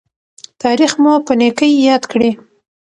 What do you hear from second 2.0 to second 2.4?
کړي.